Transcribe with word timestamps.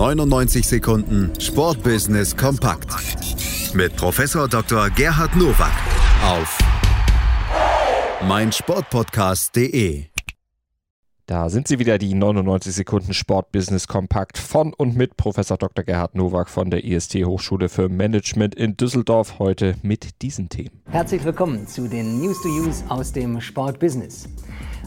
99 0.00 0.66
Sekunden 0.66 1.30
Sportbusiness 1.38 2.34
kompakt 2.34 2.88
mit 3.74 3.94
Professor 3.96 4.48
Dr. 4.48 4.88
Gerhard 4.88 5.36
Nowak 5.36 5.74
auf 6.24 6.58
meinsportpodcast.de. 8.26 10.06
Da 11.26 11.50
sind 11.50 11.68
sie 11.68 11.78
wieder, 11.78 11.98
die 11.98 12.14
99 12.14 12.74
Sekunden 12.74 13.12
Sportbusiness 13.12 13.88
kompakt 13.88 14.38
von 14.38 14.72
und 14.72 14.96
mit 14.96 15.18
Professor 15.18 15.58
Dr. 15.58 15.84
Gerhard 15.84 16.14
Nowak 16.14 16.48
von 16.48 16.70
der 16.70 16.82
IST 16.82 17.16
Hochschule 17.16 17.68
für 17.68 17.90
Management 17.90 18.54
in 18.54 18.78
Düsseldorf. 18.78 19.38
Heute 19.38 19.74
mit 19.82 20.22
diesen 20.22 20.48
Themen. 20.48 20.80
Herzlich 20.86 21.22
willkommen 21.24 21.66
zu 21.66 21.88
den 21.88 22.22
News 22.22 22.40
to 22.40 22.48
Use 22.48 22.82
aus 22.88 23.12
dem 23.12 23.38
Sportbusiness. 23.42 24.30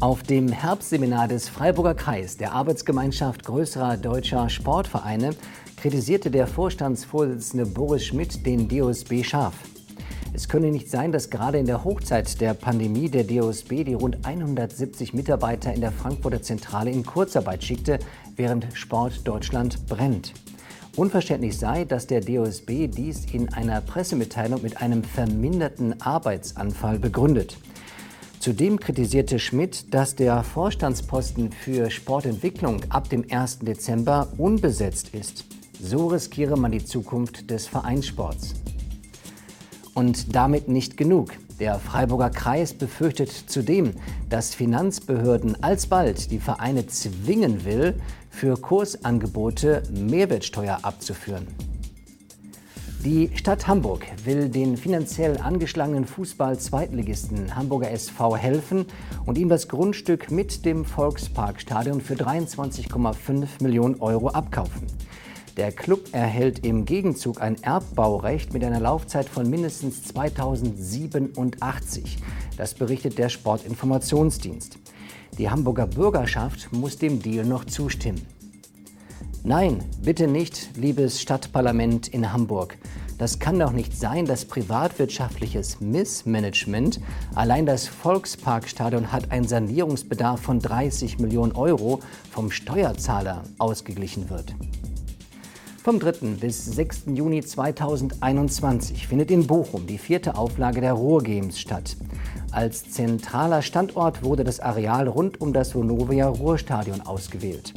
Auf 0.00 0.22
dem 0.22 0.48
Herbstseminar 0.48 1.28
des 1.28 1.48
Freiburger 1.48 1.94
Kreis 1.94 2.36
der 2.36 2.52
Arbeitsgemeinschaft 2.52 3.44
größerer 3.44 3.96
deutscher 3.96 4.50
Sportvereine 4.50 5.30
kritisierte 5.76 6.30
der 6.30 6.46
Vorstandsvorsitzende 6.46 7.64
Boris 7.64 8.04
Schmidt 8.04 8.44
den 8.44 8.68
DOSB 8.68 9.22
scharf. 9.22 9.54
Es 10.34 10.48
könne 10.48 10.72
nicht 10.72 10.90
sein, 10.90 11.12
dass 11.12 11.30
gerade 11.30 11.58
in 11.58 11.66
der 11.66 11.84
Hochzeit 11.84 12.40
der 12.40 12.54
Pandemie 12.54 13.08
der 13.08 13.22
DOSB 13.22 13.84
die 13.84 13.94
rund 13.94 14.26
170 14.26 15.14
Mitarbeiter 15.14 15.72
in 15.72 15.80
der 15.80 15.92
Frankfurter 15.92 16.42
Zentrale 16.42 16.90
in 16.90 17.06
Kurzarbeit 17.06 17.62
schickte, 17.62 18.00
während 18.34 18.66
Sport 18.74 19.26
Deutschland 19.26 19.86
brennt. 19.86 20.34
Unverständlich 20.96 21.56
sei, 21.56 21.84
dass 21.84 22.08
der 22.08 22.20
DOSB 22.20 22.88
dies 22.88 23.26
in 23.32 23.52
einer 23.54 23.80
Pressemitteilung 23.80 24.60
mit 24.60 24.82
einem 24.82 25.04
verminderten 25.04 26.00
Arbeitsanfall 26.00 26.98
begründet. 26.98 27.56
Zudem 28.44 28.78
kritisierte 28.78 29.38
Schmidt, 29.38 29.94
dass 29.94 30.16
der 30.16 30.42
Vorstandsposten 30.42 31.50
für 31.50 31.90
Sportentwicklung 31.90 32.82
ab 32.90 33.08
dem 33.08 33.24
1. 33.30 33.60
Dezember 33.60 34.34
unbesetzt 34.36 35.14
ist. 35.14 35.46
So 35.80 36.08
riskiere 36.08 36.58
man 36.58 36.70
die 36.70 36.84
Zukunft 36.84 37.50
des 37.50 37.66
Vereinssports. 37.66 38.52
Und 39.94 40.36
damit 40.36 40.68
nicht 40.68 40.98
genug. 40.98 41.32
Der 41.58 41.78
Freiburger 41.78 42.28
Kreis 42.28 42.74
befürchtet 42.74 43.30
zudem, 43.30 43.92
dass 44.28 44.54
Finanzbehörden 44.54 45.64
alsbald 45.64 46.30
die 46.30 46.38
Vereine 46.38 46.86
zwingen 46.86 47.64
will, 47.64 47.94
für 48.28 48.58
Kursangebote 48.58 49.84
Mehrwertsteuer 49.90 50.80
abzuführen. 50.82 51.46
Die 53.04 53.30
Stadt 53.34 53.66
Hamburg 53.66 54.06
will 54.24 54.48
den 54.48 54.78
finanziell 54.78 55.36
angeschlagenen 55.36 56.06
Fußball-Zweitligisten 56.06 57.54
Hamburger 57.54 57.90
SV 57.90 58.34
helfen 58.34 58.86
und 59.26 59.36
ihm 59.36 59.50
das 59.50 59.68
Grundstück 59.68 60.30
mit 60.30 60.64
dem 60.64 60.86
Volksparkstadion 60.86 62.00
für 62.00 62.14
23,5 62.14 63.62
Millionen 63.62 64.00
Euro 64.00 64.28
abkaufen. 64.28 64.86
Der 65.58 65.70
Club 65.70 66.00
erhält 66.12 66.64
im 66.64 66.86
Gegenzug 66.86 67.42
ein 67.42 67.62
Erbbaurecht 67.62 68.54
mit 68.54 68.64
einer 68.64 68.80
Laufzeit 68.80 69.28
von 69.28 69.50
mindestens 69.50 70.02
2087. 70.04 72.16
Das 72.56 72.72
berichtet 72.72 73.18
der 73.18 73.28
Sportinformationsdienst. 73.28 74.78
Die 75.36 75.50
Hamburger 75.50 75.86
Bürgerschaft 75.86 76.72
muss 76.72 76.96
dem 76.96 77.20
Deal 77.20 77.44
noch 77.44 77.66
zustimmen. 77.66 78.33
Nein, 79.46 79.84
bitte 80.02 80.26
nicht, 80.26 80.70
liebes 80.74 81.20
Stadtparlament 81.20 82.08
in 82.08 82.32
Hamburg. 82.32 82.78
Das 83.18 83.38
kann 83.38 83.58
doch 83.58 83.72
nicht 83.72 83.94
sein, 83.94 84.24
dass 84.24 84.46
privatwirtschaftliches 84.46 85.82
Missmanagement, 85.82 86.98
allein 87.34 87.66
das 87.66 87.86
Volksparkstadion 87.86 89.12
hat 89.12 89.30
einen 89.32 89.46
Sanierungsbedarf 89.46 90.40
von 90.40 90.60
30 90.60 91.18
Millionen 91.18 91.52
Euro, 91.52 92.00
vom 92.30 92.50
Steuerzahler 92.50 93.42
ausgeglichen 93.58 94.30
wird. 94.30 94.54
Vom 95.82 96.00
3. 96.00 96.38
bis 96.40 96.64
6. 96.64 97.02
Juni 97.12 97.42
2021 97.42 99.06
findet 99.06 99.30
in 99.30 99.46
Bochum 99.46 99.86
die 99.86 99.98
vierte 99.98 100.38
Auflage 100.38 100.80
der 100.80 100.94
Ruhrgames 100.94 101.60
statt. 101.60 101.98
Als 102.50 102.90
zentraler 102.90 103.60
Standort 103.60 104.24
wurde 104.24 104.44
das 104.44 104.60
Areal 104.60 105.06
rund 105.06 105.42
um 105.42 105.52
das 105.52 105.74
Vonovia 105.74 106.28
Ruhrstadion 106.28 107.02
ausgewählt. 107.02 107.74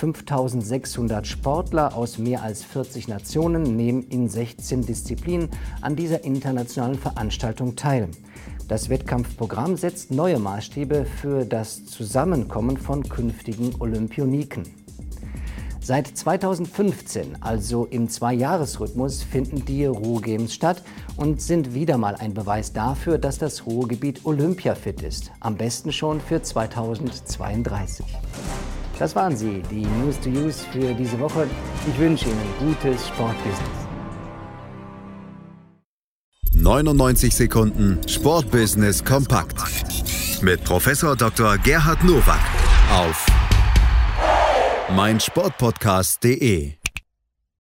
5600 0.00 1.26
Sportler 1.26 1.94
aus 1.94 2.16
mehr 2.16 2.42
als 2.42 2.64
40 2.64 3.08
Nationen 3.08 3.76
nehmen 3.76 4.02
in 4.08 4.30
16 4.30 4.86
Disziplinen 4.86 5.50
an 5.82 5.94
dieser 5.94 6.24
internationalen 6.24 6.98
Veranstaltung 6.98 7.76
teil. 7.76 8.08
Das 8.66 8.88
Wettkampfprogramm 8.88 9.76
setzt 9.76 10.10
neue 10.10 10.38
Maßstäbe 10.38 11.04
für 11.04 11.44
das 11.44 11.84
Zusammenkommen 11.84 12.78
von 12.78 13.06
künftigen 13.06 13.74
Olympioniken. 13.78 14.62
Seit 15.82 16.06
2015, 16.06 17.42
also 17.42 17.84
im 17.84 18.08
Zweijahresrhythmus, 18.08 19.22
finden 19.22 19.66
die 19.66 19.84
Ruhrgames 19.84 20.54
statt 20.54 20.82
und 21.18 21.42
sind 21.42 21.74
wieder 21.74 21.98
mal 21.98 22.14
ein 22.14 22.32
Beweis 22.32 22.72
dafür, 22.72 23.18
dass 23.18 23.36
das 23.36 23.66
Ruhrgebiet 23.66 24.24
Olympiafit 24.24 25.02
ist. 25.02 25.30
Am 25.40 25.56
besten 25.56 25.92
schon 25.92 26.20
für 26.20 26.40
2032. 26.40 28.06
Das 29.00 29.16
waren 29.16 29.34
sie, 29.34 29.62
die 29.70 29.86
News 29.86 30.20
to 30.20 30.28
Use 30.28 30.62
für 30.72 30.92
diese 30.92 31.18
Woche. 31.18 31.46
Ich 31.88 31.98
wünsche 31.98 32.26
Ihnen 32.26 32.52
gutes 32.58 33.08
Sportbusiness. 33.08 33.80
99 36.52 37.34
Sekunden 37.34 37.98
Sportbusiness 38.06 39.02
kompakt 39.02 39.56
mit 40.42 40.62
Professor 40.64 41.16
Dr. 41.16 41.56
Gerhard 41.56 42.04
Nowak 42.04 42.40
auf 42.92 43.24
meinsportpodcast.de 44.94 46.79